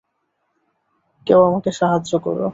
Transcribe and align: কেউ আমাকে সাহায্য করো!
কেউ 1.27 1.39
আমাকে 1.49 1.69
সাহায্য 1.71 2.11
করো! 2.25 2.45